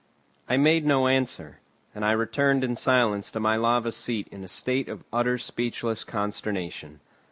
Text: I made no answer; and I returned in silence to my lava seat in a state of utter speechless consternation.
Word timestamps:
I 0.49 0.57
made 0.57 0.83
no 0.83 1.07
answer; 1.07 1.59
and 1.93 2.03
I 2.03 2.13
returned 2.13 2.63
in 2.63 2.75
silence 2.75 3.29
to 3.33 3.39
my 3.39 3.55
lava 3.55 3.91
seat 3.91 4.27
in 4.31 4.43
a 4.43 4.47
state 4.47 4.89
of 4.89 5.05
utter 5.13 5.37
speechless 5.37 6.03
consternation. 6.03 7.01